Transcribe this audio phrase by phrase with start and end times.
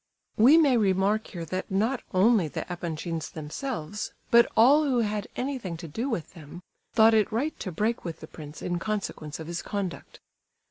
[0.35, 5.77] We may remark here that not only the Epanchins themselves, but all who had anything
[5.77, 9.45] to do with them, thought it right to break with the prince in consequence of
[9.45, 10.19] his conduct.